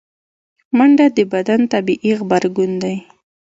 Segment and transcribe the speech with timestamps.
[0.77, 2.95] منډه د بدن طبیعي غبرګون دی